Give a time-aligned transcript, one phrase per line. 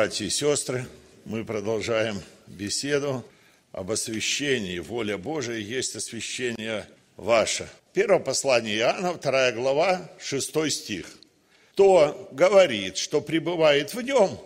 [0.00, 0.86] братья и сестры.
[1.26, 3.22] Мы продолжаем беседу
[3.70, 4.78] об освящении.
[4.78, 6.88] Воля Божия есть освящение
[7.18, 7.68] ваше.
[7.92, 11.06] Первое послание Иоанна, вторая глава, шестой стих.
[11.72, 14.40] Кто говорит, что пребывает в нем,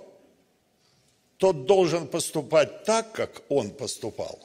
[1.37, 4.41] тот должен поступать так, как он поступал.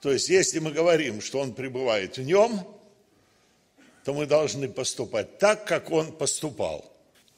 [0.00, 2.64] То есть, если мы говорим, что он пребывает в нем,
[4.04, 6.88] то мы должны поступать так, как он поступал.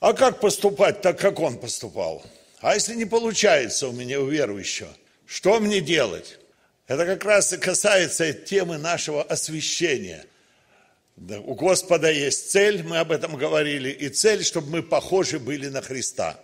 [0.00, 2.24] А как поступать так, как он поступал?
[2.60, 4.88] А если не получается у меня у верующего,
[5.26, 6.38] что мне делать?
[6.86, 10.24] Это как раз и касается темы нашего освящения.
[11.16, 15.82] У Господа есть цель, мы об этом говорили, и цель, чтобы мы похожи были на
[15.82, 16.40] Христа.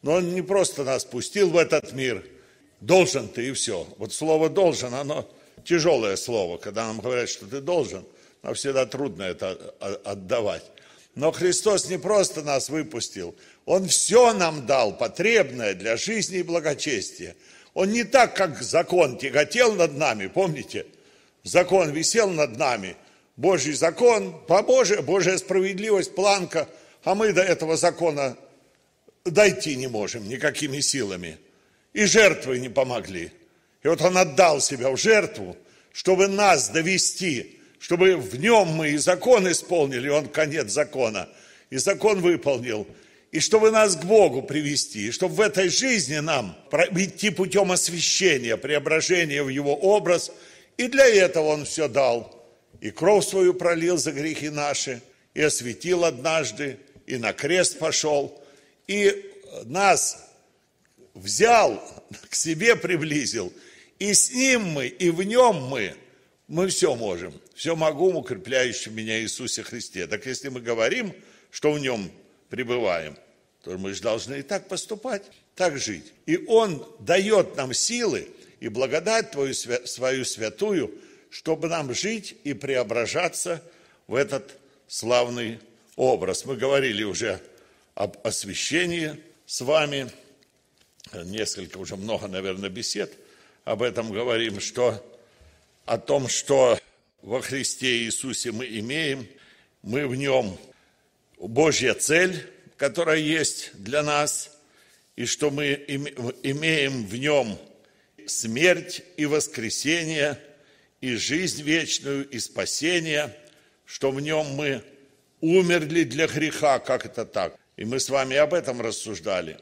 [0.00, 2.24] Но Он не просто нас пустил в этот мир,
[2.80, 3.86] должен ты и все.
[3.98, 5.30] Вот слово должен, оно
[5.62, 8.04] тяжелое слово, когда нам говорят, что ты должен,
[8.42, 10.64] но всегда трудно это отдавать.
[11.14, 13.34] Но Христос не просто нас выпустил,
[13.66, 17.36] Он все нам дал, потребное для жизни и благочестия.
[17.72, 20.86] Он не так, как закон тяготел над нами, помните?
[21.42, 22.96] Закон висел над нами,
[23.36, 26.68] Божий закон, по Божия, Божья справедливость, планка,
[27.02, 28.36] а мы до этого закона
[29.24, 31.38] дойти не можем никакими силами.
[31.92, 33.32] И жертвы не помогли.
[33.82, 35.56] И вот Он отдал себя в жертву,
[35.92, 41.28] чтобы нас довести чтобы в нем мы и закон исполнили, он конец закона,
[41.68, 42.86] и закон выполнил,
[43.30, 46.56] и чтобы нас к Богу привести, и чтобы в этой жизни нам
[46.92, 50.32] идти путем освящения, преображения в Его образ,
[50.78, 52.42] и для этого Он все дал.
[52.80, 55.02] И кровь свою пролил за грехи наши,
[55.34, 58.42] и осветил однажды, и на крест пошел,
[58.86, 59.30] и
[59.64, 60.24] нас
[61.12, 61.82] взял,
[62.30, 63.52] к себе приблизил,
[63.98, 65.94] и с Ним мы, и в Нем мы–
[66.48, 67.32] мы все можем.
[67.54, 70.06] Все могу, укрепляющим меня Иисусе Христе.
[70.06, 71.14] Так если мы говорим,
[71.50, 72.10] что в нем
[72.48, 73.16] пребываем,
[73.62, 75.22] то мы же должны и так поступать,
[75.54, 76.12] так жить.
[76.26, 78.28] И Он дает нам силы
[78.60, 80.92] и благодать Твою, свою святую,
[81.30, 83.62] чтобы нам жить и преображаться
[84.06, 85.60] в этот славный
[85.96, 86.44] образ.
[86.44, 87.40] Мы говорили уже
[87.94, 90.10] об освящении с вами,
[91.12, 93.12] несколько, уже много, наверное, бесед
[93.64, 95.02] об этом говорим, что
[95.86, 96.78] о том, что
[97.24, 99.26] во Христе Иисусе мы имеем,
[99.82, 100.58] мы в нем
[101.38, 102.46] Божья цель,
[102.76, 104.58] которая есть для нас,
[105.16, 105.72] и что мы
[106.42, 107.58] имеем в нем
[108.26, 110.38] смерть и воскресение,
[111.00, 113.34] и жизнь вечную, и спасение,
[113.86, 114.82] что в нем мы
[115.40, 117.56] умерли для греха, как это так?
[117.76, 119.58] И мы с вами об этом рассуждали.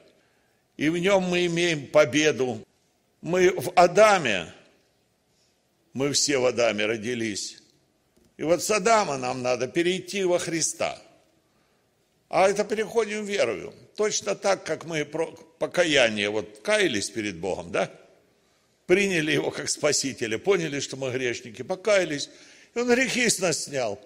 [0.77, 2.67] И в нем мы имеем победу.
[3.21, 4.53] Мы в Адаме
[5.93, 7.59] мы все в Адаме родились.
[8.37, 11.01] И вот с Адама нам надо перейти во Христа.
[12.29, 13.75] А это переходим верою.
[13.97, 17.91] Точно так, как мы покаяние, вот каялись перед Богом, да?
[18.87, 22.31] Приняли Его как Спасителя, поняли, что мы грешники, покаялись,
[22.75, 24.01] и Он грехи с нас снял.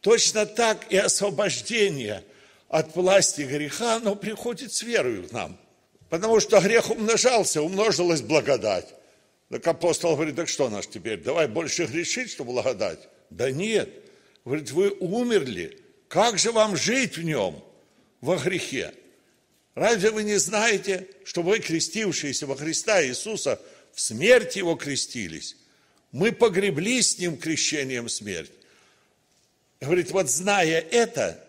[0.00, 2.24] Точно так и освобождение
[2.68, 5.58] от власти греха, оно приходит с верою к нам.
[6.08, 8.94] Потому что грех умножался, умножилась благодать.
[9.48, 13.08] Так апостол говорит, так что наш теперь, давай больше грешить, чтобы благодать?
[13.30, 13.88] Да нет.
[14.44, 17.62] Говорит, вы умерли, как же вам жить в нем,
[18.20, 18.92] во грехе?
[19.74, 23.60] Разве вы не знаете, что вы, крестившиеся во Христа Иисуса,
[23.92, 25.56] в смерть Его крестились?
[26.12, 28.50] Мы погребли с Ним крещением смерть.
[29.80, 31.44] Говорит, вот зная это,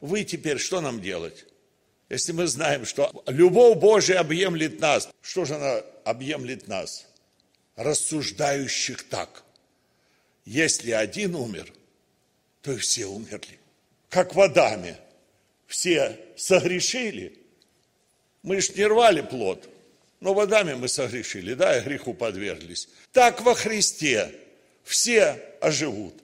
[0.00, 1.46] вы теперь что нам делать?
[2.08, 7.07] Если мы знаем, что любовь Божия объемлет нас, что же она объемлет нас?
[7.78, 9.44] Рассуждающих так.
[10.44, 11.72] Если один умер,
[12.60, 13.58] то и все умерли.
[14.10, 14.98] Как в Адаме.
[15.66, 17.38] Все согрешили.
[18.42, 19.68] Мы ж не рвали плод,
[20.20, 22.88] но в Адаме мы согрешили, да, и греху подверглись.
[23.12, 24.34] Так во Христе
[24.82, 26.14] все оживут.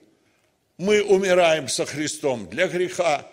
[0.77, 3.29] Мы умираем со Христом для греха.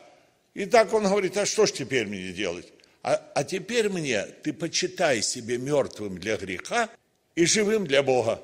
[0.55, 2.69] И так он говорит, а что ж теперь мне делать?
[3.03, 6.91] А, а теперь мне, ты почитай себе мертвым для греха
[7.35, 8.41] и живым для Бога.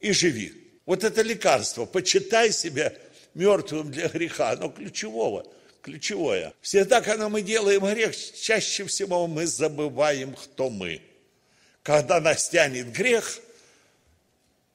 [0.00, 0.52] И живи.
[0.86, 1.84] Вот это лекарство.
[1.84, 2.92] Почитай себя
[3.34, 4.50] мертвым для греха.
[4.50, 5.46] Оно ключевого,
[5.82, 6.52] ключевое.
[6.60, 11.02] Всегда, когда мы делаем грех, чаще всего мы забываем, кто мы.
[11.82, 13.40] Когда нас тянет грех,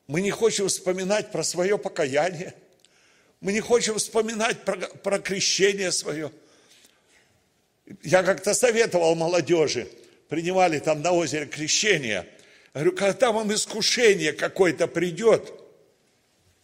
[0.08, 2.54] мы не хотим вспоминать про свое покаяние.
[3.40, 6.32] Мы не хотим вспоминать про, про крещение свое.
[8.02, 9.90] Я как-то советовал молодежи,
[10.30, 12.28] принимали там на озере крещение–
[12.74, 15.54] говорю, когда вам искушение какое-то придет,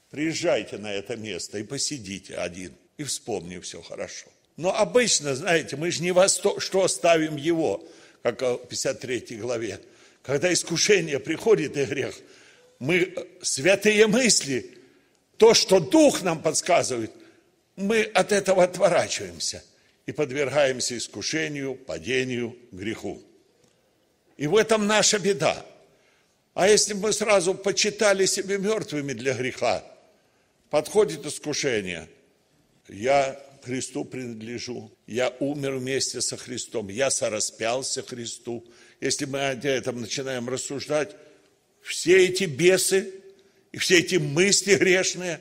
[0.09, 4.27] приезжайте на это место и посидите один, и вспомни все хорошо.
[4.57, 7.87] Но обычно, знаете, мы же не во что ставим его,
[8.23, 9.79] как в 53 главе.
[10.21, 12.15] Когда искушение приходит и грех,
[12.79, 14.77] мы святые мысли,
[15.37, 17.11] то, что Дух нам подсказывает,
[17.77, 19.63] мы от этого отворачиваемся
[20.05, 23.21] и подвергаемся искушению, падению, греху.
[24.35, 25.65] И в этом наша беда.
[26.53, 29.83] А если мы сразу почитали себе мертвыми для греха,
[30.69, 32.09] подходит искушение,
[32.87, 38.65] я Христу принадлежу, я умер вместе со Христом, я сораспялся Христу.
[38.99, 41.15] Если мы о этом начинаем рассуждать,
[41.81, 43.13] все эти бесы
[43.71, 45.39] и все эти мысли грешные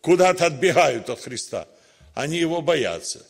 [0.00, 1.68] куда-то отбегают от Христа.
[2.14, 3.26] Они его боятся.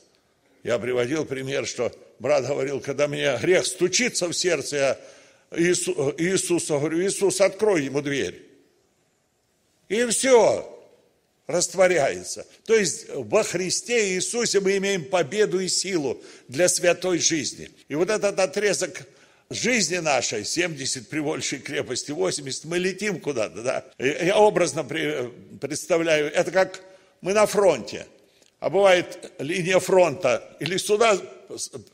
[0.64, 5.00] Я приводил пример, что брат говорил, когда мне грех стучится в сердце, я
[5.56, 8.42] Иису, Иисуса говорю, Иисус, открой ему дверь.
[9.88, 10.68] И все,
[11.46, 12.46] растворяется.
[12.64, 17.70] То есть во Христе Иисусе мы имеем победу и силу для святой жизни.
[17.88, 19.06] И вот этот отрезок
[19.50, 23.84] жизни нашей, 70 при большей крепости, 80, мы летим куда-то, да.
[23.98, 26.82] Я образно представляю, это как
[27.20, 28.06] мы на фронте.
[28.60, 31.20] А бывает линия фронта или сюда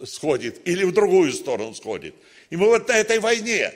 [0.04, 2.14] сходит, или в другую сторону сходит.
[2.50, 3.72] И мы вот на этой войне,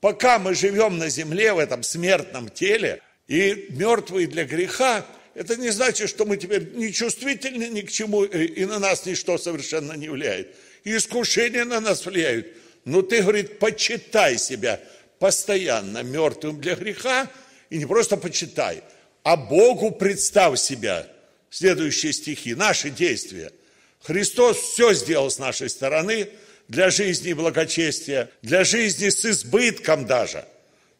[0.00, 5.70] пока мы живем на земле, в этом смертном теле, и мертвые для греха, это не
[5.70, 10.08] значит, что мы теперь не чувствительны ни к чему, и на нас ничто совершенно не
[10.08, 10.54] влияет.
[10.84, 12.48] И искушения на нас влияют.
[12.84, 14.80] Но ты, говорит, почитай себя
[15.18, 17.30] постоянно мертвым для греха,
[17.70, 18.82] и не просто почитай,
[19.22, 21.06] а Богу представь себя–
[21.52, 23.52] следующие стихи, наши действия.
[24.00, 26.28] Христос все сделал с нашей стороны
[26.68, 30.44] для жизни и благочестия, для жизни с избытком даже.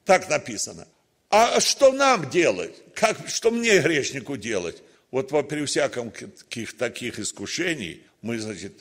[0.04, 0.86] Так написано.
[1.30, 2.74] А что нам делать?
[2.94, 4.82] Как, что мне, грешнику, делать?
[5.10, 8.72] Вот при всяком каких таких искушений мы, значит,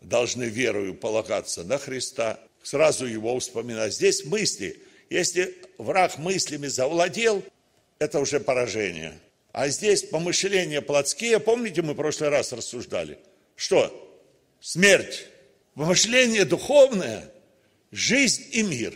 [0.00, 3.94] должны верою полагаться на Христа, сразу его вспоминать.
[3.94, 4.80] Здесь мысли.
[5.08, 7.44] Если враг мыслями завладел,
[7.98, 9.18] это уже поражение–
[9.52, 13.18] а здесь помышления плотские, помните, мы в прошлый раз рассуждали?
[13.56, 14.18] Что?
[14.60, 15.26] Смерть.
[15.80, 17.32] Помышление духовное,
[17.90, 18.92] жизнь и мир.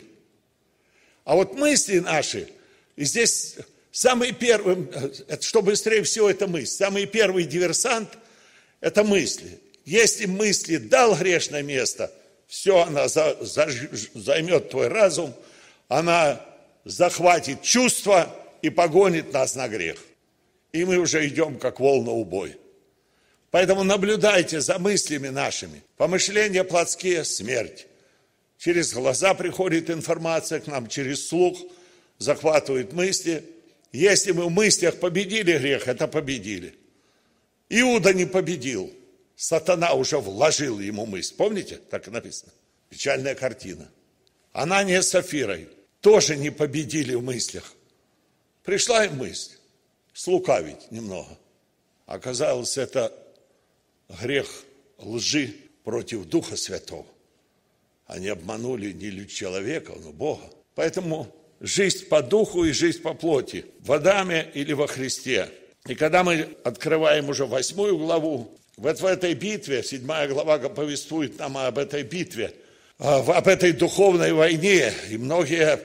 [1.24, 2.50] А вот мысли наши,
[2.94, 3.56] и здесь
[3.90, 4.86] самый первый,
[5.28, 8.10] это что быстрее всего это мысль, самый первый диверсант–
[8.82, 9.58] это мысли.
[9.86, 12.12] Если мысли дал грешное место,
[12.48, 13.66] все, она за, за,
[14.12, 15.34] займет твой разум,
[15.88, 16.38] она
[16.84, 19.96] захватит чувства и погонит нас на грех
[20.74, 22.56] и мы уже идем как волна убой.
[23.54, 25.84] Поэтому наблюдайте за мыслями нашими.
[25.96, 27.86] Помышления плотские– смерть.
[28.58, 31.56] Через глаза приходит информация к нам, через слух
[32.18, 33.44] захватывает мысли.
[33.92, 36.74] Если мы в мыслях победили грех, это победили.
[37.68, 38.92] Иуда не победил.
[39.36, 41.36] Сатана уже вложил ему мысль.
[41.36, 41.78] Помните?
[41.90, 42.50] Так и написано.
[42.90, 43.88] Печальная картина.
[44.52, 45.68] Анания с Сафирой
[46.00, 47.72] тоже не победили в мыслях.
[48.64, 49.52] Пришла им мысль
[50.12, 51.38] слукавить немного.
[52.06, 53.12] Оказалось, это
[54.08, 54.46] грех
[54.98, 57.06] лжи против Духа Святого.
[58.06, 60.44] Они обманули не человека, но Бога.
[60.74, 65.50] Поэтому жизнь по духу и жизнь по плоти, в Адаме или во Христе.
[65.86, 71.56] И когда мы открываем уже восьмую главу, вот в этой битве, седьмая глава повествует нам
[71.56, 72.54] об этой битве,
[72.98, 75.78] а, об этой духовной войне, и многие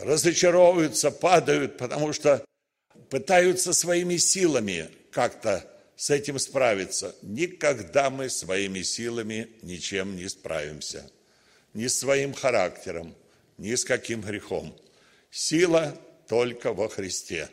[0.00, 2.44] разочаровываются, падают, потому что
[3.10, 5.64] пытаются своими силами как-то
[5.96, 7.14] с этим справиться.
[7.22, 11.10] Никогда мы своими силами ничем не справимся.
[11.72, 13.14] Ни с своим характером,
[13.58, 14.76] ни с каким грехом.
[15.30, 15.98] Сила
[16.28, 17.48] только во Христе.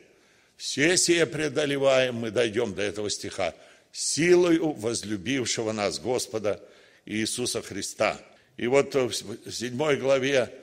[0.57, 3.55] Все сие преодолеваем, мы дойдем до этого стиха,
[3.91, 6.61] силою возлюбившего нас Господа
[7.05, 8.19] Иисуса Христа.
[8.57, 9.11] И вот в
[9.51, 10.53] седьмой главе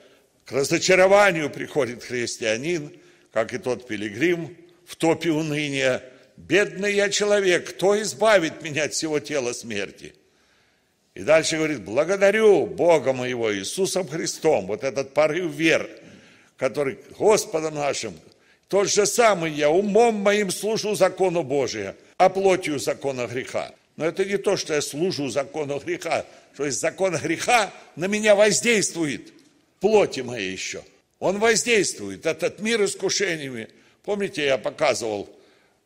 [0.44, 2.92] к разочарованию приходит христианин,
[3.32, 4.56] как и тот пилигрим,
[4.86, 6.02] в топе уныния.
[6.38, 10.14] Бедный я человек, кто избавит меня от всего тела смерти?
[11.14, 15.90] И дальше говорит, благодарю Бога моего Иисусом Христом, вот этот порыв вер,
[16.56, 18.14] который Господом нашим,
[18.68, 23.72] тот же самый я, умом моим служу закону Божия, а плотью закона греха.
[23.96, 26.24] Но это не то, что я служу закону греха,
[26.56, 29.32] то есть закон греха на меня воздействует,
[29.80, 30.82] плоти моей еще.
[31.18, 33.68] Он воздействует, этот мир искушениями,
[34.08, 35.28] Помните, я показывал,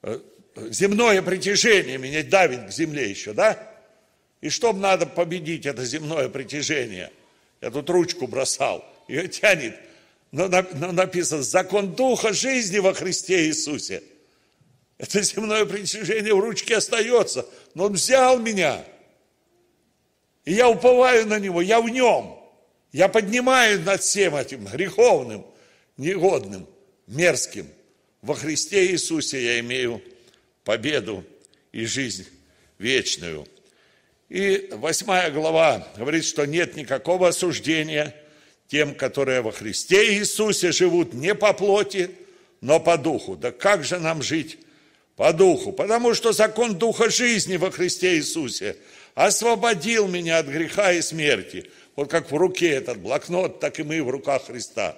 [0.04, 0.20] э,
[0.56, 3.58] земное притяжение меня давит к земле еще, да?
[4.40, 7.10] И чтобы надо победить это земное притяжение?
[7.60, 9.76] Я тут ручку бросал, ее тянет.
[10.32, 14.02] Но, но написано, закон духа жизни во Христе Иисусе.
[14.98, 18.84] Это земное притяжение в ручке остается, но он взял меня.
[20.44, 22.38] И я уповаю на Него, я в Нем.
[22.92, 25.46] Я поднимаю над всем этим греховным,
[25.96, 26.66] негодным,
[27.06, 27.66] мерзким.
[28.20, 30.02] Во Христе Иисусе я имею
[30.64, 31.24] победу
[31.72, 32.26] и жизнь
[32.78, 33.46] вечную.
[34.28, 38.14] И восьмая глава говорит, что нет никакого осуждения
[38.68, 42.10] тем, которые во Христе Иисусе живут не по плоти,
[42.62, 43.36] но по духу.
[43.36, 44.58] Да как же нам жить
[45.16, 45.72] по духу?
[45.72, 48.76] Потому что закон духа жизни во Христе Иисусе
[49.14, 51.70] освободил меня от греха и смерти.
[51.96, 54.96] Вот как в руке этот блокнот, так и мы в руках Христа.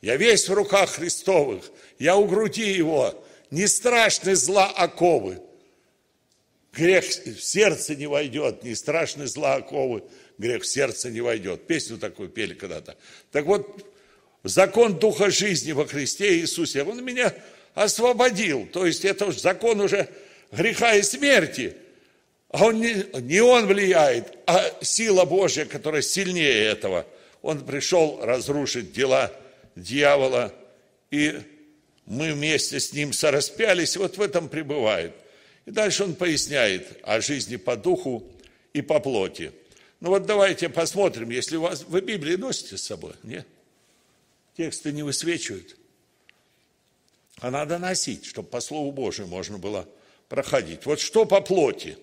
[0.00, 5.40] Я весь в руках Христовых, я у груди Его, не страшны зла оковы.
[6.72, 10.02] Грех в сердце не войдет, не страшны зла оковы,
[10.38, 11.66] грех в сердце не войдет.
[11.66, 12.96] Песню такую пели когда-то.
[13.30, 13.86] Так вот,
[14.42, 17.34] закон Духа жизни во Христе Иисусе, Он меня
[17.74, 18.66] освободил.
[18.72, 20.08] То есть это уж закон уже
[20.50, 21.76] греха и смерти.
[22.48, 27.06] А он не, не он влияет, а сила Божья, которая сильнее этого.
[27.42, 29.30] Он пришел разрушить дела
[29.74, 30.54] дьявола,
[31.10, 31.40] и
[32.12, 35.14] мы вместе с ним сораспялись, вот в этом пребывает.
[35.64, 38.30] И дальше он поясняет о жизни по духу
[38.74, 39.50] и по плоти.
[40.00, 43.46] Ну вот давайте посмотрим, если у вас, вы Библии носите с собой, нет?
[44.58, 45.74] Тексты не высвечивают.
[47.38, 49.88] А надо носить, чтобы по Слову Божию можно было
[50.28, 50.84] проходить.
[50.84, 51.96] Вот что по плоти?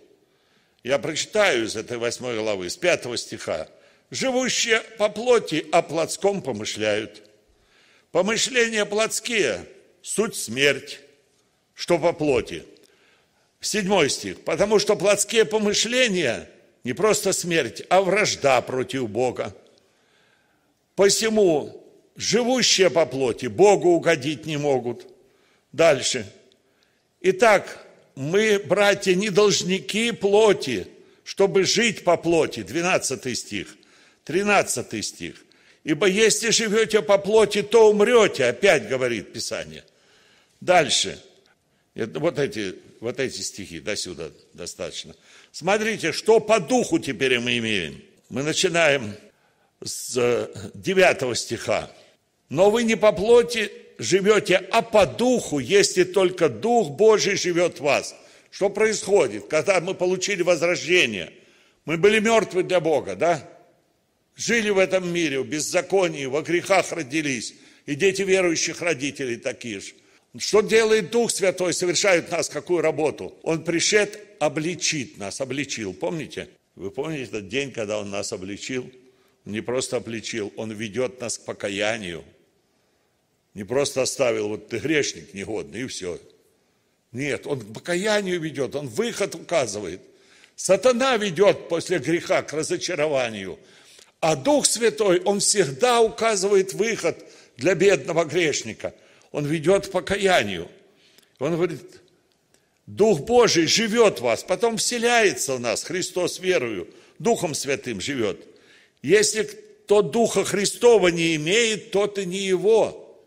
[0.82, 3.70] Я прочитаю из этой восьмой главы, с пятого стиха.
[4.10, 7.22] «Живущие по плоти о плотском помышляют.
[8.12, 9.68] Помышления плотские–
[10.02, 11.00] суть смерть,
[11.74, 12.64] что по плоти».
[13.62, 14.42] Седьмой стих.
[14.44, 16.50] «Потому что плотские помышления–
[16.84, 19.56] не просто смерть, а вражда против Бога.
[20.96, 25.08] Посему живущие по плоти Богу угодить не могут.
[25.72, 26.26] Дальше.
[27.22, 30.88] Итак, мы, братья, не должники плоти,
[31.24, 32.64] чтобы жить по плоти.
[32.64, 33.78] 12 стих.
[34.24, 35.46] 13 стих.
[35.90, 39.84] Ибо если живете по плоти, то умрете, опять говорит Писание.
[40.62, 41.20] Дальше.
[41.96, 45.16] Вот эти, вот эти стихи до сюда достаточно.
[45.52, 48.04] Смотрите, что по духу теперь мы имеем.
[48.30, 49.16] Мы начинаем
[49.84, 50.14] с
[50.76, 51.92] 9 стиха.
[52.50, 57.84] Но вы не по плоти живете, а по духу, если только Дух Божий живет в
[57.84, 58.14] вас.
[58.52, 61.34] Что происходит, когда мы получили возрождение?
[61.86, 63.44] Мы были мертвы для Бога, да?
[64.40, 67.56] Жили в этом мире, в беззаконии, во грехах родились.
[67.86, 69.92] И дети верующих родителей такие же.
[70.38, 73.36] Что делает Дух Святой, совершает нас какую работу?
[73.44, 75.94] Он пришед обличит нас, обличил.
[75.94, 76.48] Помните?
[76.76, 78.90] Вы помните этот день, когда Он нас обличил?
[79.44, 82.24] Не просто обличил, Он ведет нас к покаянию.
[83.56, 86.18] Не просто оставил, вот ты грешник негодный, и все.
[87.12, 90.00] Нет, он к покаянию ведет, он выход указывает.
[90.56, 93.60] Сатана ведет после греха к разочарованию.
[94.20, 97.18] А Дух Святой, он всегда указывает выход
[97.58, 98.94] для бедного грешника.
[99.32, 100.70] Он ведет к покаянию.
[101.40, 101.82] Он говорит,
[102.86, 106.88] Дух Божий живет в вас, потом вселяется в нас, Христос верою,
[107.20, 108.46] Духом Святым живет.
[109.02, 113.20] Если кто Духа Христова не имеет, тот и не его.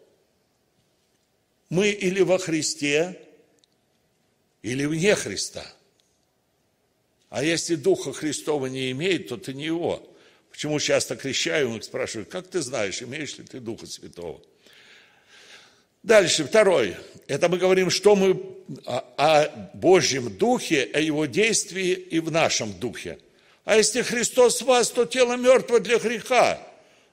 [1.71, 3.19] Мы или во Христе,
[4.63, 5.65] или вне Христа.
[7.31, 10.09] А если Духа Христова не имеет, то ты не его.
[10.63, 14.41] Почему часто крещаемых спрашивают, как ты знаешь, имеешь ли ты Духа Святого?
[16.05, 16.95] Дальше, второй.
[17.27, 18.41] Это мы говорим, что мы
[18.87, 23.19] о Божьем Духе, о Его действии и в нашем Духе.
[23.65, 26.65] А если Христос в вас, то тело мертво для греха,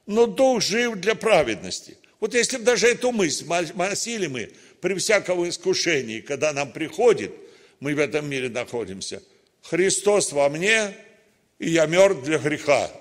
[0.06, 1.98] но Дух жив для праведности.
[2.20, 7.34] Вот если бы даже эту мысль носили мы при всяком искушении, когда нам приходит,
[7.80, 9.24] мы в этом мире находимся,
[9.64, 10.96] Христос во мне,
[11.58, 12.92] и я мертв для греха.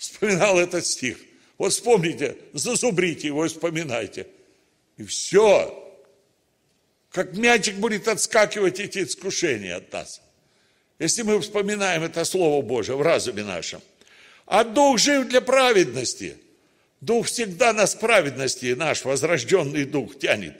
[0.00, 1.18] Вспоминал этот стих.
[1.58, 4.26] Вот вспомните, зазубрите его и вспоминайте.
[4.96, 5.76] И все.
[7.12, 10.20] Как мячик будет отскакивать эти искушения от нас.
[10.98, 13.80] Если мы вспоминаем это Слово Божие в разуме нашем.
[14.46, 16.36] А Дух жив для праведности–
[17.00, 20.54] Дух всегда нас праведности, наш возрожденный дух тянет.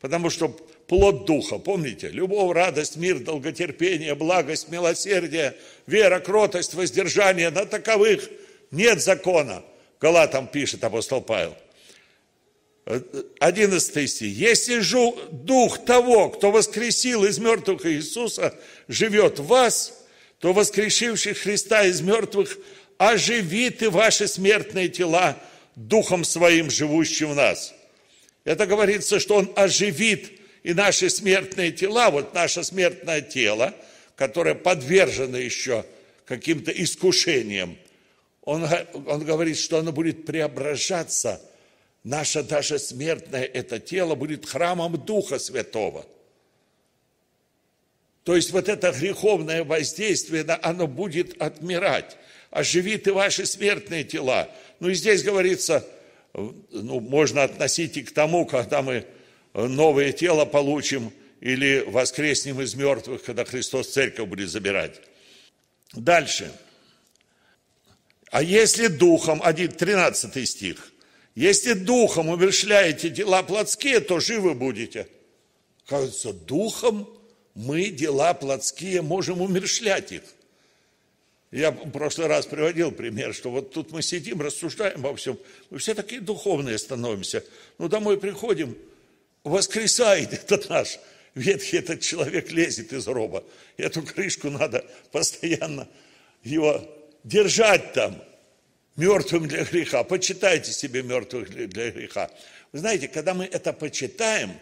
[0.00, 5.54] Потому что плод духа, помните, любовь, радость, мир, долготерпение, благость, милосердие,
[5.86, 8.28] вера, кротость, воздержание, на таковых
[8.72, 9.62] нет закона.
[10.00, 11.56] Галатам пишет апостол Павел.
[13.38, 14.36] 11 стих.
[14.36, 20.04] Если же дух того, кто воскресил из мертвых Иисуса, живет в вас,
[20.40, 22.58] то воскрешивший Христа из мертвых
[22.98, 25.38] оживит и ваши смертные тела–
[25.76, 27.74] Духом Своим, живущим в нас.
[28.44, 33.74] Это говорится, что Он оживит и наши смертные тела, вот наше смертное тело,
[34.16, 35.84] которое подвержено еще
[36.26, 37.78] каким-то искушением.
[38.42, 38.66] Он,
[39.06, 41.40] он говорит, что оно будет преображаться.
[42.04, 46.04] Наше даже смертное это тело будет храмом Духа Святого.
[48.24, 52.16] То есть вот это греховное воздействие, оно будет отмирать.
[52.50, 54.48] Оживит и ваши смертные тела.
[54.80, 55.86] Ну и здесь говорится,
[56.34, 59.06] ну, можно относить и к тому, когда мы
[59.54, 65.00] новое тело получим или воскреснем из мертвых, когда Христос церковь будет забирать.
[65.92, 66.52] Дальше.
[68.32, 70.90] А если духом, 1, 13 стих,
[71.34, 75.06] если духом умершляете дела плотские, то живы будете.
[75.86, 77.06] Кажется, духом
[77.54, 80.22] мы дела плотские можем умершлять их.
[81.50, 85.38] Я в прошлый раз приводил пример, что вот тут мы сидим, рассуждаем обо всем.
[85.68, 87.44] Мы все такие духовные становимся.
[87.76, 88.78] Ну, домой приходим,
[89.44, 90.98] воскресает этот наш
[91.34, 93.44] ветхий этот человек лезет из роба.
[93.76, 95.86] И эту крышку надо постоянно
[96.42, 96.82] его
[97.24, 98.22] держать там,
[98.96, 100.04] мертвым для греха.
[100.04, 102.30] Почитайте себе мертвых для греха.
[102.72, 104.58] Вы знаете, когда мы это почитаем,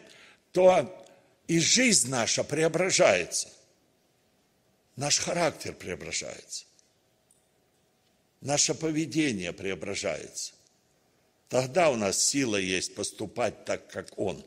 [0.52, 1.06] то
[1.46, 3.48] и жизнь наша преображается.
[4.96, 6.64] Наш характер преображается
[8.40, 10.54] наше поведение преображается.
[11.48, 14.44] Тогда у нас сила есть поступать так, как Он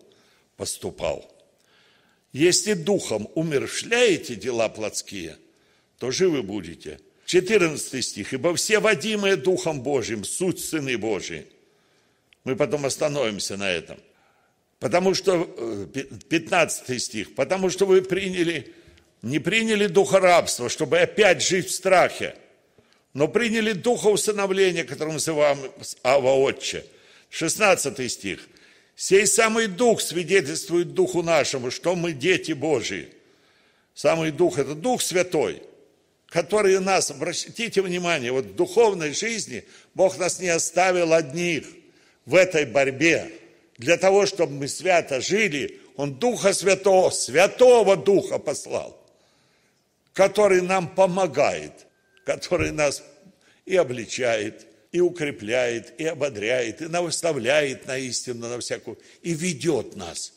[0.56, 1.30] поступал.
[2.32, 5.38] Если духом умершляете дела плотские,
[6.00, 7.00] то живы будете.
[7.26, 8.34] 14 стих.
[8.34, 11.48] «Ибо все водимые Духом Божьим, суть Сыны Божьи».
[12.44, 13.98] Мы потом остановимся на этом.
[14.80, 15.46] Потому что,
[16.30, 18.74] 15 э, стих, потому что вы приняли,
[19.22, 22.36] не приняли духа рабства, чтобы опять жить в страхе,
[23.14, 25.60] но приняли духа усыновления, которым называем
[26.04, 26.86] Ава Отче.
[27.30, 28.48] 16 стих.
[28.96, 33.08] Сей самый дух свидетельствует духу нашему, что мы дети Божии.
[33.96, 35.64] Самый дух– это Дух Святой,
[36.34, 41.66] который нас, обратите внимание, вот в духовной жизни Бог нас не оставил одних
[42.26, 43.32] в этой борьбе.
[43.78, 49.00] Для того, чтобы мы свято жили, Он Духа Святого, Святого Духа послал,
[50.14, 51.72] который нам помогает–
[52.24, 53.04] который нас
[53.66, 60.34] и обличает, и укрепляет, и ободряет, и наставляет на истину, на всякую, и ведет нас.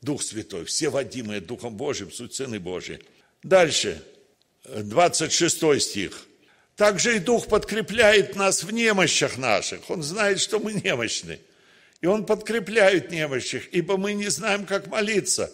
[0.00, 3.00] Дух Святой, все водимые Духом Божьим, суть Сыны Божьи.
[3.42, 4.02] Дальше,
[4.74, 6.26] 26 стих.
[6.76, 9.90] Также и Дух подкрепляет нас в немощах наших.
[9.90, 11.40] Он знает, что мы немощны.
[12.00, 15.50] И Он подкрепляет немощих, ибо мы не знаем, как молиться,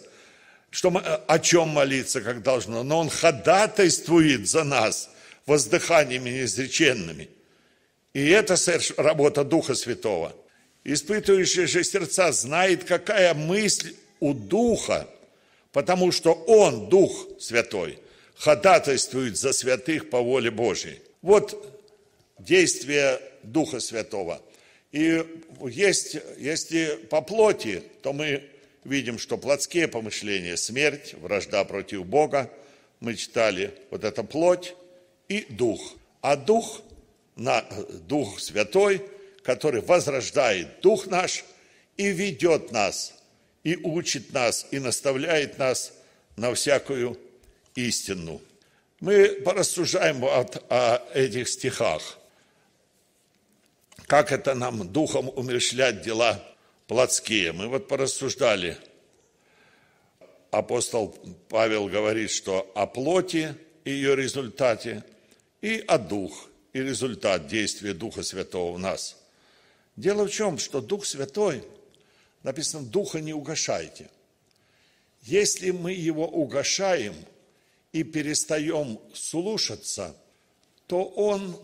[0.69, 0.89] что,
[1.27, 2.83] о чем молиться, как должно.
[2.83, 5.09] Но Он ходатайствует за нас–
[5.45, 7.29] воздыханиями неизреченными.
[8.13, 8.55] И это
[8.97, 10.33] работа Духа Святого.
[10.83, 15.07] Испытывающий же сердца знает, какая мысль у Духа,
[15.71, 17.99] потому что Он, Дух Святой,
[18.37, 21.01] ходатайствует за святых по воле Божьей.
[21.21, 21.81] Вот
[22.39, 24.41] действие Духа Святого.
[24.91, 25.25] И
[25.67, 28.43] есть, если по плоти, то мы
[28.83, 32.49] видим, что плотские помышления– смерть, вражда против Бога.
[32.99, 34.75] Мы читали вот эта плоть,
[35.27, 35.95] и Дух.
[36.21, 36.81] А Дух,
[38.07, 39.01] Дух Святой,
[39.43, 41.43] который возрождает Дух наш
[41.97, 43.13] и ведет нас,
[43.63, 45.93] и учит нас, и наставляет нас
[46.35, 47.17] на всякую
[47.75, 48.41] истину.
[48.99, 52.17] Мы порассуждаем от, о этих стихах.
[54.07, 56.41] Как это нам духом умершлять дела
[56.87, 57.51] плотские?
[57.51, 58.77] Мы вот порассуждали.
[60.51, 61.17] Апостол
[61.49, 65.03] Павел говорит, что о плоти и ее результате–
[65.65, 69.17] и о Дух, и результат действия Духа Святого в нас.
[69.95, 71.63] Дело в чем, что Дух Святой,
[72.43, 74.11] написано, Духа не угошайте.
[75.23, 77.15] Если мы его угошаем
[77.95, 80.15] и перестаем слушаться,
[80.85, 81.57] то он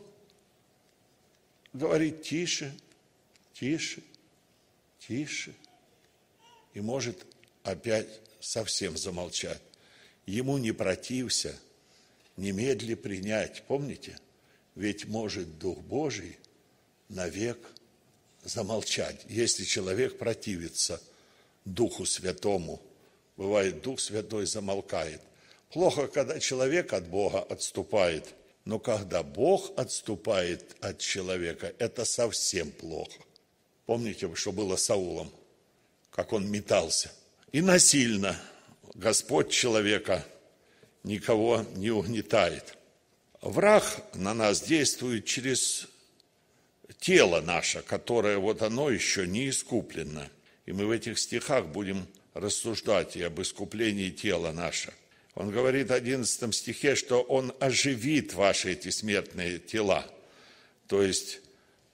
[1.74, 2.74] говорит тише,
[3.54, 4.02] тише,
[5.00, 5.54] тише,
[6.74, 7.18] и может
[7.64, 8.08] опять
[8.40, 9.62] совсем замолчать.
[10.26, 11.60] Ему не протився–
[12.38, 13.64] немедли принять.
[13.68, 14.18] Помните?
[14.76, 16.38] Ведь может Дух Божий
[17.10, 17.60] навек
[18.46, 21.02] замолчать, если человек противится
[21.66, 22.82] Духу Святому.
[23.36, 25.22] Бывает, Дух Святой замолкает.
[25.72, 28.34] Плохо, когда человек от Бога отступает,
[28.66, 33.20] но когда Бог отступает от человека, это совсем плохо.
[33.86, 35.32] Помните, что было с Саулом,
[36.10, 37.12] как он метался.
[37.52, 38.40] И насильно
[38.96, 40.26] Господь человека
[41.04, 42.78] никого не угнетает.
[43.42, 45.88] Враг на нас действует через
[47.00, 50.30] тело наше, которое вот оно еще не искуплено.
[50.66, 54.94] И мы в этих стихах будем рассуждать и об искуплении тела наше.
[55.36, 60.06] Он говорит в 11 стихе, что Он оживит ваши эти смертные тела.
[60.88, 61.40] То есть,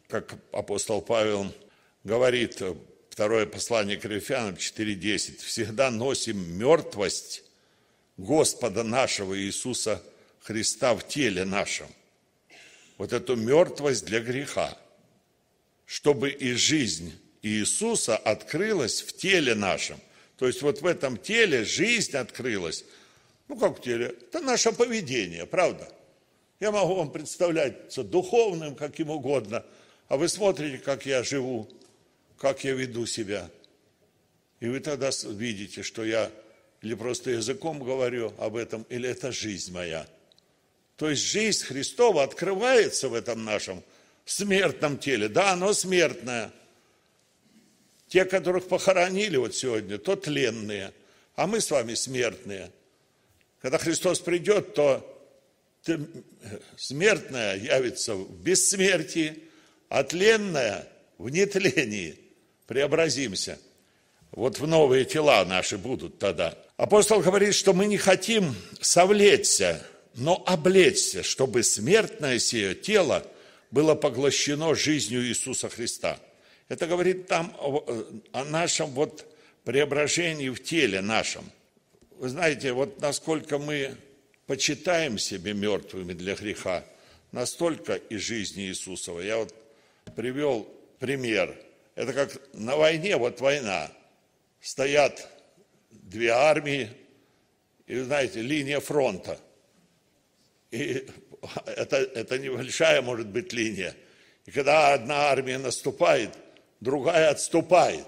[0.07, 1.53] как апостол Павел
[2.03, 2.61] говорит,
[3.09, 7.43] второе послание к Коринфянам 4.10, всегда носим мертвость
[8.17, 10.01] Господа нашего Иисуса
[10.41, 11.87] Христа в теле нашем.
[12.97, 14.75] Вот эту мертвость для греха,
[15.85, 19.99] чтобы и жизнь Иисуса открылась в теле нашем.
[20.37, 22.85] То есть вот в этом теле жизнь открылась.
[23.47, 24.07] Ну как в теле?
[24.07, 25.87] Это наше поведение, правда?
[26.59, 29.63] Я могу вам представляться духовным, каким угодно,
[30.07, 31.69] а вы смотрите, как я живу,
[32.37, 33.49] как я веду себя.
[34.59, 36.31] И вы тогда видите, что я
[36.81, 40.07] или просто языком говорю об этом, или это жизнь моя.
[40.95, 43.83] То есть жизнь Христова открывается в этом нашем
[44.25, 45.29] смертном теле.
[45.29, 46.51] Да, оно смертное.
[48.07, 50.93] Те, которых похоронили вот сегодня, то тленные,
[51.35, 52.71] а мы с вами смертные.
[53.61, 55.03] Когда Христос придет, то
[56.75, 59.43] смертное явится в бессмертии,
[59.89, 62.19] а тленное в нетлении.
[62.67, 63.57] Преобразимся.
[64.31, 66.57] Вот в новые тела наши будут тогда.
[66.75, 69.83] Апостол говорит, что мы не хотим совлечься,
[70.15, 73.25] но облечься, чтобы смертное сие тело
[73.71, 76.19] было поглощено жизнью Иисуса Христа.
[76.67, 77.55] Это говорит там
[78.33, 79.25] о нашем вот
[79.63, 81.49] преображении в теле нашем.
[82.19, 83.95] Вы знаете, вот насколько мы
[84.47, 86.83] почитаем себе мертвыми для греха,
[87.31, 89.19] настолько и жизни Иисусова.
[89.19, 89.53] Я вот
[90.15, 91.55] привел пример.
[91.93, 93.91] Это как на войне, вот война.
[94.61, 95.29] Стоят
[95.91, 96.89] две армии,
[97.85, 99.39] и, знаете, линия фронта.
[100.71, 101.05] И
[101.67, 103.95] это, это небольшая, может быть, линия.
[104.47, 106.31] И когда одна армия наступает,
[106.79, 108.07] другая отступает,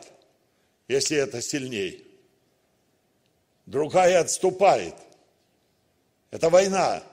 [0.88, 2.09] если это сильней.
[3.70, 4.96] Другая отступает.
[6.32, 7.04] Это война.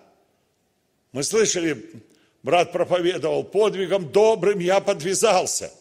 [1.13, 2.03] Мы слышали,
[2.43, 5.73] брат проповедовал, подвигом добрым я подвязался.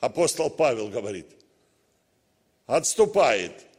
[0.00, 1.26] Апостол Павел говорит.
[2.66, 3.52] Отступает–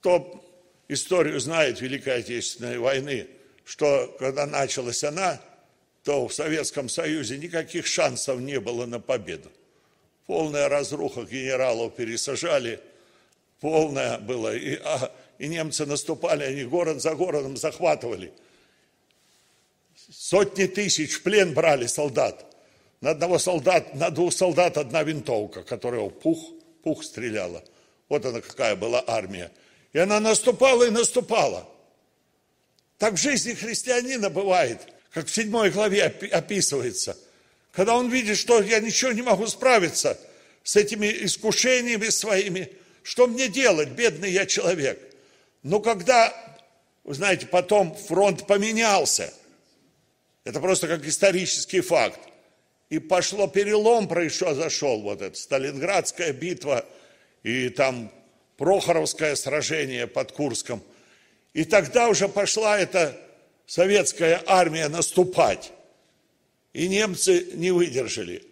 [0.00, 0.42] кто
[0.88, 3.26] историю знает Великой Отечественной войны,
[3.64, 5.40] что когда началась она,
[6.04, 9.50] то в Советском Союзе никаких шансов не было на победу.
[10.26, 12.80] Полная разруха генералов пересажали,
[13.60, 14.54] полная была.
[14.54, 18.30] И, а, и немцы наступали, они город за городом захватывали.
[20.12, 22.44] Сотни тысяч в плен брали солдат.
[23.00, 26.38] На одного солдата, на двух солдат одна винтовка, которая пух,
[26.82, 27.64] пух стреляла.
[28.10, 29.50] Вот она какая была армия.
[29.94, 31.66] И она наступала и наступала.
[32.98, 37.16] Так в жизни христианина бывает, как в седьмой главе описывается.
[37.72, 40.18] Когда он видит, что я ничего не могу справиться
[40.64, 42.70] с этими искушениями своими,
[43.02, 45.09] что мне делать, бедный я человек.
[45.62, 46.32] Но когда,
[47.04, 49.32] вы знаете, потом фронт поменялся,
[50.44, 52.20] это просто как исторический факт,
[52.88, 56.84] и пошло перелом, произошел вот эта Сталинградская битва,
[57.42, 58.10] и там
[58.56, 60.82] Прохоровское сражение под Курском.
[61.54, 63.16] И тогда уже пошла эта
[63.66, 65.72] советская армия наступать.
[66.72, 68.42] И немцы не выдержали.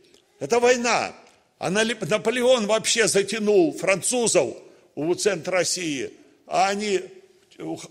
[0.41, 1.15] Это война.
[1.59, 4.57] А Наполеон вообще затянул французов
[4.95, 6.13] у центра России,
[6.49, 7.03] а они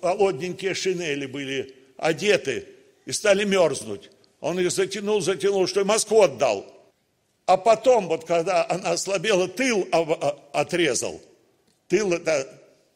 [0.01, 2.67] холодненькие шинели были одеты
[3.05, 4.11] и стали мерзнуть.
[4.39, 6.65] Он их затянул, затянул, что и Москву отдал.
[7.45, 9.87] А потом, вот когда она ослабела, тыл
[10.51, 11.21] отрезал–
[11.87, 12.47] Тыл– это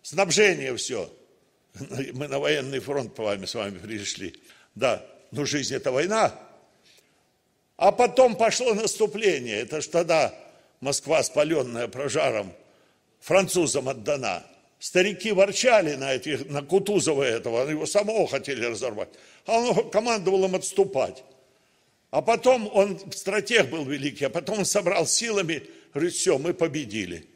[0.02, 1.10] снабжение все.
[2.14, 4.36] Мы на военный фронт по вами, с вами пришли.
[4.76, 6.38] Да, но жизнь– это война.
[7.78, 9.62] А потом пошло наступление.
[9.62, 10.36] Это ж тогда
[10.82, 12.54] Москва, спаленная прожаром,
[13.20, 14.44] французам отдана.
[14.82, 19.10] Старики ворчали на, этих, на Кутузова этого, его самого хотели разорвать.
[19.46, 21.24] А он командовал им отступать.
[22.10, 25.62] А потом он, стратег был великий, а потом он собрал силами,
[25.94, 27.28] говорит, все, мы победили.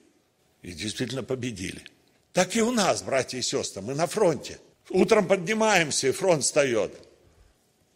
[0.63, 1.84] И действительно победили.
[2.34, 4.58] Так и у нас, братья и сестры, мы на фронте.
[4.89, 6.93] Утром поднимаемся, и фронт встает.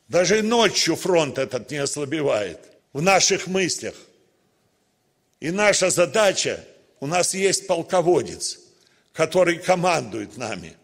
[0.10, 2.60] Даже и ночью фронт этот не ослабевает
[2.94, 3.96] в наших мыслях.
[5.40, 6.64] И наша задача,
[7.00, 8.60] у нас есть полководец,
[9.20, 10.78] который командует нами.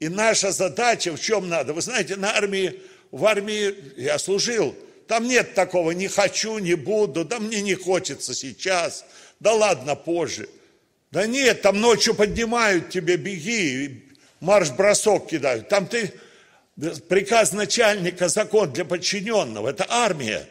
[0.00, 1.74] И наша задача в чем надо?
[1.74, 4.74] Вы знаете, на армии, в армии я служил,
[5.06, 9.04] там нет такого, не хочу, не буду, да мне не хочется сейчас,
[9.40, 10.48] да ладно позже–
[11.10, 14.02] да нет, там ночью поднимают тебе, беги,
[14.40, 15.68] марш-бросок кидают.
[15.68, 16.10] Там ты,
[17.10, 19.68] приказ начальника, закон для подчиненного.
[19.68, 20.48] Это армия.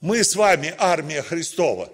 [0.00, 1.90] Мы с вами армия Христова.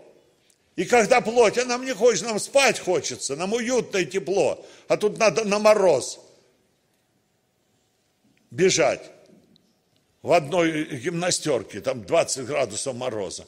[0.78, 4.96] И когда плоть, а нам не хочется, нам спать хочется, нам уютно и тепло, а
[4.96, 6.20] тут надо на мороз.
[8.52, 9.02] бежать
[10.22, 13.44] в одной гимнастерке, там 20 градусов мороза.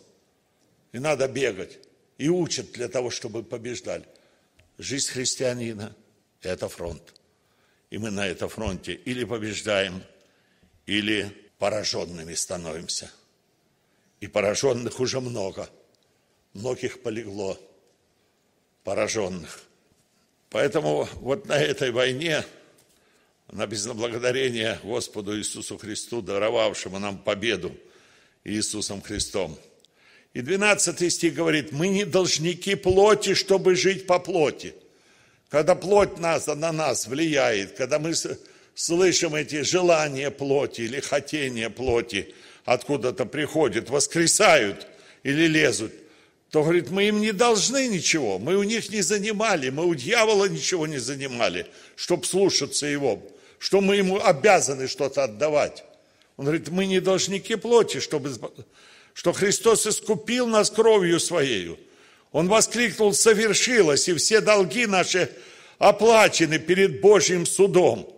[0.90, 1.78] И надо бегать.
[2.18, 4.06] И учат для того, чтобы побеждали.
[4.78, 5.94] Жизнь христианина–
[6.42, 7.14] это фронт.
[7.90, 10.02] И мы на этом фронте или побеждаем,
[10.84, 13.08] или пораженными становимся.
[14.18, 15.70] И пораженных уже много.
[16.54, 17.58] Многих полегло
[18.82, 19.62] пораженных.
[20.50, 22.44] Поэтому вот на этой войне,
[23.52, 27.72] на безблагодарение Господу Иисусу Христу, даровавшему нам победу
[28.44, 29.58] Иисусом Христом.
[30.34, 34.74] И 12 стих говорит, мы не должники плоти, чтобы жить по плоти.
[35.48, 38.12] Когда плоть нас, на нас влияет, когда мы
[38.74, 42.34] слышим эти желания плоти или хотения плоти,
[42.64, 44.86] откуда-то приходят, воскресают
[45.24, 45.92] или лезут,
[46.50, 50.46] то говорит, мы им не должны ничего, мы у них не занимали, мы у дьявола
[50.46, 53.22] ничего не занимали, чтобы слушаться его,
[53.58, 55.84] что мы ему обязаны что-то отдавать.
[56.36, 58.32] Он говорит, мы не должники плоти, чтобы,
[59.14, 61.78] что Христос искупил нас кровью Своею.
[62.32, 65.30] Он воскликнул, совершилось, и все долги наши
[65.78, 68.12] оплачены перед Божьим судом.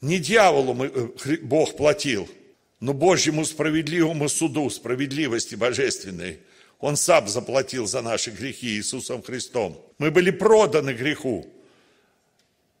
[0.00, 2.28] Не дьяволу мы, э, Бог платил,
[2.78, 6.38] но Божьему справедливому суду, справедливости божественной–
[6.84, 9.82] он сам заплатил за наши грехи Иисусом Христом.
[9.96, 11.50] Мы были проданы греху.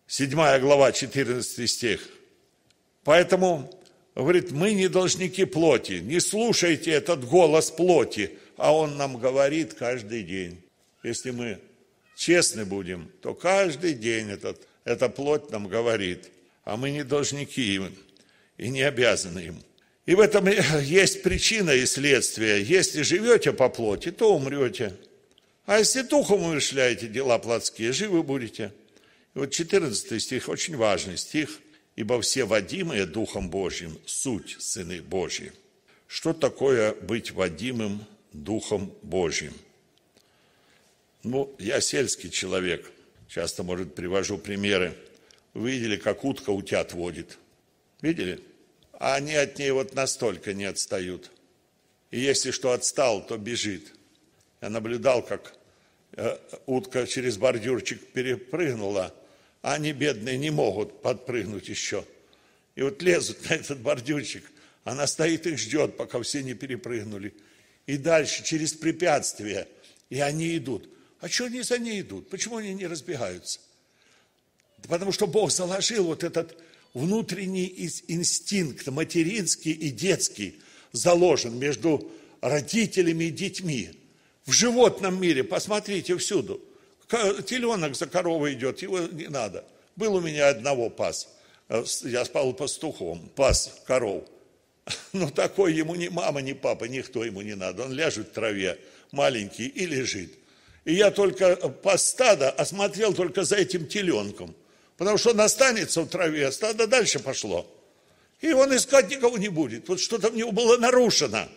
[0.08, 2.06] 7 глава, 14 стих.
[3.02, 3.70] Поэтому,
[4.14, 6.02] говорит, мы не должники плоти.
[6.02, 10.62] Не слушайте этот голос плоти, а он нам говорит каждый день.
[11.02, 11.58] Если мы
[12.14, 16.30] честны будем, то каждый день этот, эта плоть нам говорит,
[16.64, 17.90] а мы не должники им
[18.58, 19.62] и не обязаны им.
[20.06, 20.46] И в этом
[20.82, 22.62] есть причина и следствие.
[22.62, 24.94] Если живете по плоти, то умрете.
[25.66, 28.72] А если духом умышляете дела плотские, живы будете.
[29.34, 31.60] И вот 14 стих, очень важный стих.
[31.96, 35.52] «Ибо все водимые Духом Божьим– суть сыны Божьи».
[36.08, 39.54] Что такое быть водимым Духом Божьим?
[41.22, 42.90] Ну, я сельский человек,
[43.28, 44.94] часто, может, привожу примеры.
[45.54, 47.38] Вы видели, как утка утят водит?
[48.02, 48.40] Видели?
[48.98, 51.30] А они от ней вот настолько не отстают.
[52.10, 53.92] И если что отстал, то бежит.
[54.60, 55.54] Я наблюдал, как
[56.12, 59.14] э, утка через бордюрчик перепрыгнула,
[59.62, 62.04] а они, бедные, не могут подпрыгнуть еще.
[62.76, 64.44] И вот лезут на этот бордюрчик,
[64.84, 67.34] она стоит и ждет, пока все не перепрыгнули.
[67.86, 69.68] И дальше, через препятствия,
[70.10, 70.88] и они идут.
[71.20, 72.28] А что они за ней идут?
[72.28, 73.60] Почему они не разбегаются?
[74.88, 76.56] Потому что Бог заложил вот этот
[76.94, 80.60] внутренний инстинкт, материнский и детский,
[80.92, 83.90] заложен между родителями и детьми.
[84.46, 86.60] В животном мире, посмотрите всюду,
[87.46, 89.64] теленок за коровой идет, его не надо.
[89.96, 91.28] Был у меня одного пас,
[91.68, 94.24] э, я спал пастухом, пас коров.
[95.12, 97.84] Но такой ему ни мама, ни папа, никто ему не надо.
[97.84, 98.78] Он ляжет в траве,
[99.12, 100.32] маленький, и лежит.
[100.84, 104.54] И я только пас стада, осмотрел только за этим теленком–
[104.96, 107.66] Потому что он останется в траве, а дальше пошло.
[108.40, 109.88] И он искать никого не будет.
[109.88, 111.48] Вот что-то в него было нарушено.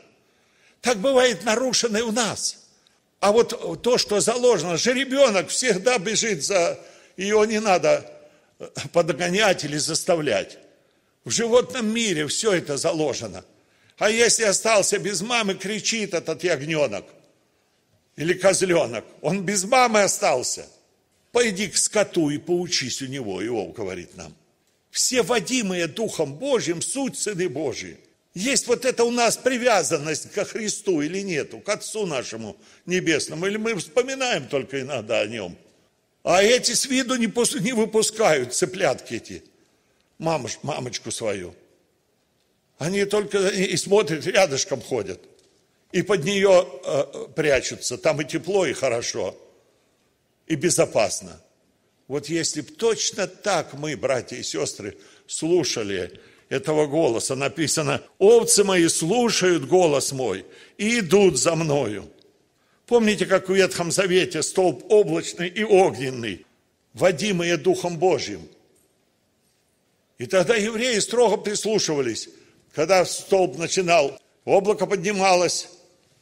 [0.81, 2.65] Так бывает нарушено и у нас.
[3.19, 6.79] А вот то, что заложено, же ребенок всегда бежит за...
[7.15, 8.11] Ее не надо
[8.59, 10.59] э, подгонять или заставлять.
[11.25, 13.43] В животном мире все это заложено.
[13.97, 17.05] А если остался без мамы, кричит этот ягненок
[18.15, 19.03] или козленок.
[19.21, 20.67] Он без мамы остался–
[21.37, 24.33] Пойди к скоту и поучись у него, Иов говорит нам.
[24.89, 27.99] Все водимые Духом Божьим, суть сыны Божьи.
[28.33, 33.57] Есть вот это у нас привязанность ко Христу или нету, к Отцу нашему Небесному, или
[33.57, 35.55] мы вспоминаем только иногда о Нем.
[36.23, 37.27] А эти с виду не,
[37.61, 39.43] не выпускают цыплятки эти,
[40.17, 41.53] мамоч, мамочку свою.
[42.79, 45.21] Они только и смотрят, рядышком ходят.
[45.91, 47.99] И под нее э, прячутся.
[47.99, 49.37] Там и тепло, и хорошо
[50.47, 51.41] и безопасно.
[52.07, 58.87] Вот если бы точно так мы, братья и сестры, слушали этого голоса, написано, овцы мои
[58.87, 60.45] слушают голос мой
[60.77, 62.09] и идут за мною.
[62.85, 66.45] Помните, как в Ветхом Завете столб облачный и огненный,
[66.93, 68.47] водимые Духом Божьим.
[70.17, 72.29] И тогда евреи строго прислушивались,
[72.73, 75.67] когда столб начинал, облако поднималось,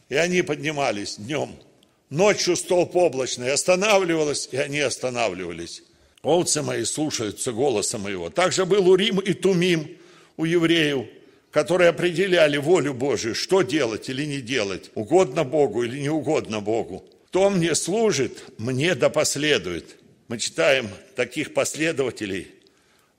[0.09, 1.55] и они поднимались днем–
[2.09, 5.83] Ночью столб облачный останавливалось, и они останавливались.
[6.21, 8.29] Овцы мои слушаются голоса моего.
[8.29, 9.97] Также был Урим и Тумим
[10.37, 11.07] у евреев,
[11.51, 17.05] которые определяли волю Божию, что делать или не делать, угодно Богу или не угодно Богу.
[17.27, 19.97] Кто мне служит, мне да последует.
[20.27, 22.47] Мы читаем таких последователей,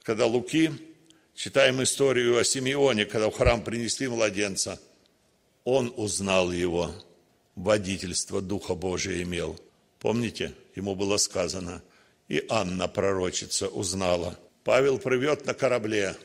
[0.03, 0.70] когда Луки
[1.37, 4.81] Читаем историю о Симеоне, когда в храм принесли младенца.
[5.64, 6.92] Он узнал его,
[7.57, 9.59] водительство Духа Божия имел.
[9.99, 11.83] Помните, ему было сказано,
[12.29, 14.38] и Анна, пророчица, узнала.
[14.62, 16.16] Павел плывет на корабле,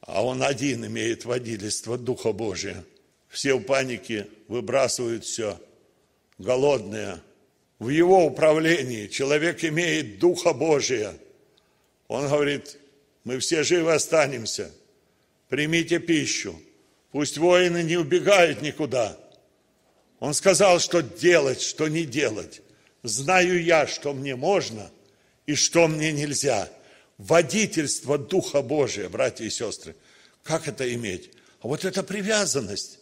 [0.00, 2.84] а он один имеет водительство Духа Божия.
[3.28, 5.60] Все в панике выбрасывают все,
[6.38, 7.20] голодные.
[7.78, 11.16] В его управлении человек имеет Духа Божия.
[12.08, 12.78] Он говорит,
[13.24, 14.72] мы все живы останемся.
[15.48, 16.60] Примите пищу.
[17.12, 19.18] Пусть воины не убегают никуда.
[20.20, 22.62] Он сказал, что делать, что не делать.
[23.02, 24.90] Знаю я, что мне можно
[25.46, 26.68] и что мне нельзя.
[27.18, 29.94] Водительство Духа Божия, братья и сестры.
[30.42, 31.30] Как это иметь?
[31.60, 33.00] А вот это привязанность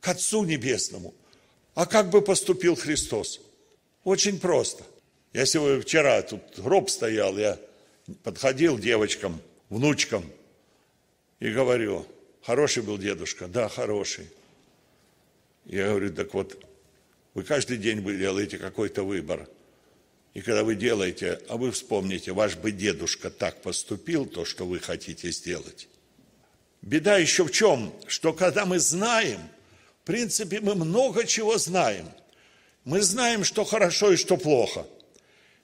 [0.00, 1.14] к Отцу Небесному.
[1.74, 3.40] А как бы поступил Христос?
[4.04, 4.84] Очень просто.
[5.32, 7.58] Я сегодня вчера тут гроб стоял, я
[8.22, 10.30] подходил девочкам, внучкам
[11.40, 12.06] и говорю,
[12.42, 14.28] хороший был дедушка, да, хороший.
[15.66, 16.62] Я говорю, так вот,
[17.34, 19.48] вы каждый день делаете какой-то выбор.
[20.34, 24.80] И когда вы делаете, а вы вспомните, ваш бы дедушка так поступил, то, что вы
[24.80, 25.88] хотите сделать.
[26.82, 27.94] Беда еще в чем?
[28.06, 29.40] Что когда мы знаем,
[30.02, 32.08] в принципе, мы много чего знаем.
[32.84, 34.86] Мы знаем, что хорошо и что плохо.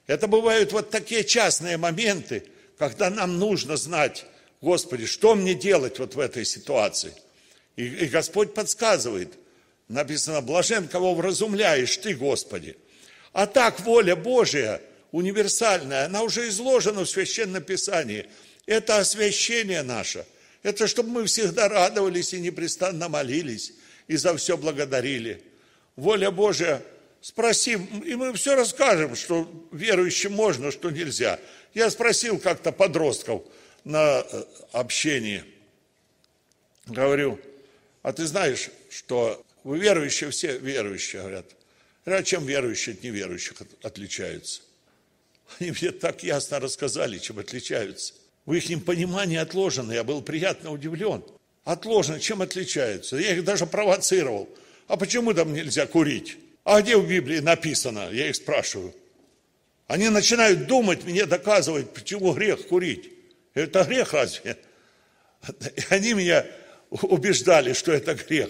[0.07, 2.45] Это бывают вот такие частные моменты,
[2.77, 4.25] когда нам нужно знать,
[4.61, 7.13] Господи, что мне делать вот в этой ситуации?
[7.75, 9.33] И, и Господь подсказывает.
[9.91, 12.77] Написано, блажен, кого вразумляешь ты, Господи.
[13.33, 18.25] А так воля Божия, универсальная, она уже изложена в Священном Писании.
[18.65, 20.25] Это освящение наше.
[20.63, 23.73] Это чтобы мы всегда радовались и непрестанно молились,
[24.07, 25.43] и за все благодарили.
[25.97, 26.81] Воля Божия
[27.19, 31.37] спросим, и мы все расскажем, что верующим можно, что нельзя.
[31.73, 33.43] Я спросил как-то подростков
[33.83, 35.43] на э, общении,
[36.85, 37.41] говорю,
[38.03, 41.45] а ты знаешь, что вы верующие, все верующие, говорят.
[42.05, 44.61] А чем верующие от неверующих отличаются?
[45.59, 48.13] Они мне так ясно рассказали, чем отличаются.
[48.45, 51.23] В их понимании отложено, я был приятно удивлен.
[51.63, 53.17] Отложено, чем отличаются?
[53.17, 54.49] Я их даже провоцировал.
[54.87, 56.37] А почему там нельзя курить?
[56.63, 58.09] А где в Библии написано?
[58.11, 58.95] Я их спрашиваю.
[59.87, 63.11] Они начинают думать, мне доказывать, почему грех курить.
[63.53, 64.57] Это грех разве?
[65.89, 66.45] Они меня
[66.89, 68.49] убеждали, что это грех.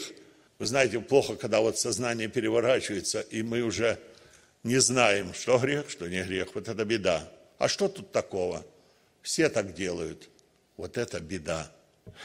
[0.62, 3.98] Вы знаете, плохо, когда вот сознание переворачивается, и мы уже
[4.62, 6.50] не знаем, что грех, что не грех.
[6.54, 7.28] Вот это беда.
[7.58, 8.64] А что тут такого?
[9.24, 10.30] Все так делают.
[10.78, 11.72] Вот это беда.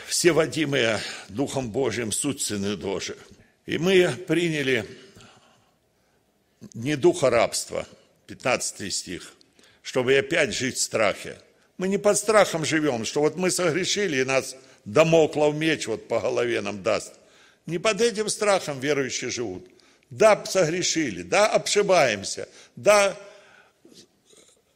[0.06, 3.16] Все водимые Духом Божьим суть сыны Божии.
[3.64, 4.84] И мы приняли
[6.74, 7.86] не духа рабства,
[8.26, 9.32] 15 стих,
[9.80, 11.38] чтобы опять жить в страхе.
[11.78, 16.20] Мы не под страхом живем, что вот мы согрешили, и нас домоклов меч вот по
[16.20, 17.14] голове нам даст.
[17.66, 19.68] Не под этим страхом верующие живут.
[20.08, 23.18] Да, согрешили, да, обшибаемся, да,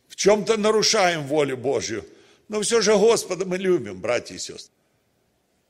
[0.08, 2.04] в чем-то нарушаем волю Божью,
[2.48, 4.74] но все же Господа мы любим, братья и сестры.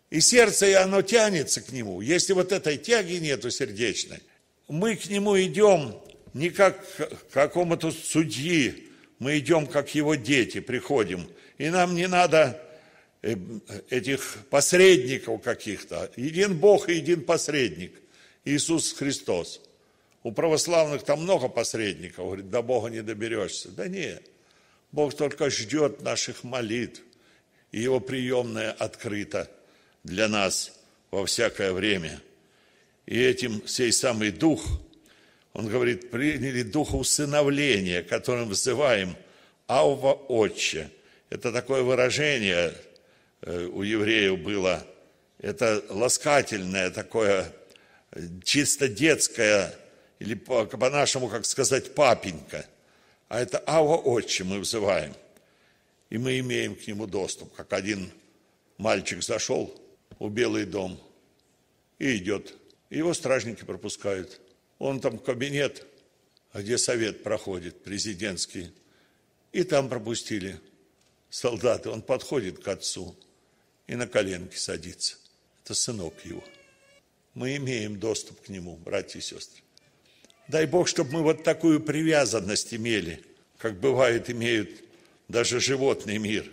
[0.08, 2.00] И сердце, и оно тянется к Нему.
[2.00, 4.20] Если вот этой тяги нету сердечной,
[4.66, 6.00] мы к Нему идем
[6.32, 11.28] не как к какому-то судьи, мы идем как Его дети, приходим.
[11.58, 12.60] И нам не надо
[13.22, 16.10] этих посредников каких-то.
[16.16, 17.92] Един Бог и един посредник.
[18.44, 19.60] Иисус Христос.
[20.22, 22.24] У православных там много посредников.
[22.24, 23.70] Говорит, до Бога не доберешься.
[23.70, 24.22] Да нет.
[24.92, 27.02] Бог только ждет наших молитв.
[27.72, 29.50] И Его приемная открыта
[30.02, 30.72] для нас
[31.10, 32.20] во всякое время.
[33.06, 34.64] И этим сей самый Дух–
[35.52, 39.16] он говорит, приняли духа усыновления, которым вызываем
[39.66, 40.90] «Авва Отче».
[41.28, 42.72] Это такое выражение э,
[43.42, 44.86] у евреев было,
[45.38, 47.50] это ласкательное такое,
[48.12, 49.74] э, чисто детское,
[50.18, 52.66] или по-нашему, как сказать, папенька.
[53.28, 55.14] А это Ава Отче мы вызываем.
[56.10, 57.54] И мы имеем к нему доступ.
[57.54, 58.10] Как один
[58.76, 59.74] мальчик зашел
[60.18, 61.00] в Белый дом
[61.98, 62.54] и идет.
[62.90, 64.40] Его стражники пропускают.
[64.78, 65.86] Он там в кабинет,
[66.52, 68.72] где совет проходит, президентский,
[69.52, 70.60] и там пропустили
[71.30, 71.88] солдаты.
[71.88, 73.16] Он подходит к отцу
[73.90, 75.16] и на коленки садится.
[75.64, 76.42] Это сынок его.
[77.34, 79.62] Мы имеем доступ к нему, братья и сестры.
[80.48, 83.22] Дай Бог, чтобы мы вот такую привязанность имели,
[83.58, 84.70] как бывает имеют
[85.28, 86.50] даже животный мир.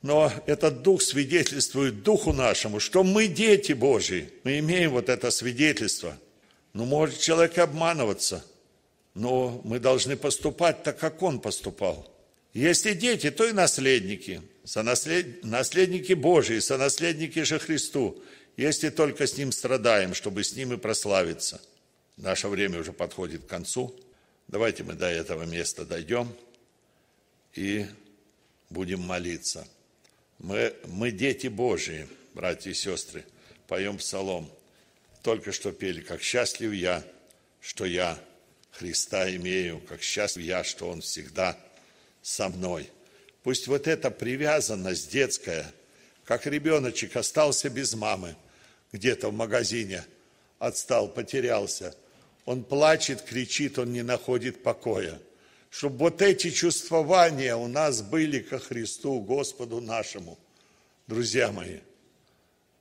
[0.00, 4.32] Но этот дух свидетельствует духу нашему, что мы дети Божьи.
[4.42, 6.18] Мы имеем вот это свидетельство–
[6.72, 8.44] ну, может человек обманываться,
[9.14, 12.08] но мы должны поступать так, как он поступал.
[12.52, 15.42] Если дети, то и наследники, сонаслед...
[15.42, 18.22] наследники Божии, сонаследники же Христу,
[18.56, 21.60] если только с Ним страдаем, чтобы с Ним и прославиться.
[22.18, 23.98] Наше время уже подходит к концу.
[24.48, 26.30] Давайте мы до этого места дойдем
[27.54, 27.86] и
[28.68, 29.66] будем молиться.
[30.38, 33.24] Мы, мы дети Божии, братья и сестры,
[33.66, 34.50] поем псалом.
[35.22, 37.02] Только что пели, как счастлив я,
[37.60, 38.18] что я
[38.72, 41.56] Христа имею, как счастлив я, что Он всегда
[42.22, 42.90] со мной.
[43.42, 45.72] Пусть вот эта привязанность детская,
[46.24, 48.36] как ребеночек остался без мамы,
[48.92, 50.04] где-то в магазине,
[50.58, 51.94] отстал, потерялся.
[52.44, 55.18] Он плачет, кричит, он не находит покоя.
[55.70, 60.38] Чтобы вот эти чувствования у нас были ко Христу, Господу нашему,
[61.06, 61.78] друзья мои.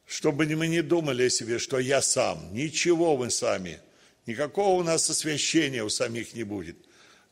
[0.06, 3.80] Чтобы мы не думали о себе, что я сам, ничего мы сами,
[4.26, 6.76] никакого у нас освящения у самих не будет.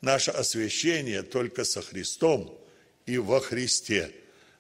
[0.02, 2.58] Наше освящение только со Христом
[3.06, 4.12] и во Христе.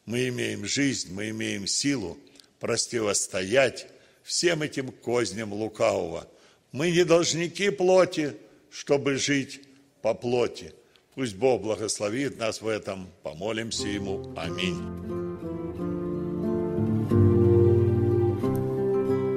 [0.05, 2.17] Мы имеем жизнь, мы имеем силу
[2.59, 3.87] противостоять
[4.23, 6.27] всем этим козням лукавого.
[6.71, 8.35] Мы не должники плоти,
[8.69, 9.61] чтобы жить
[10.01, 10.73] по плоти.
[11.15, 13.09] Пусть Бог благословит нас в этом.
[13.23, 14.33] Помолимся Ему.
[14.35, 14.77] Аминь.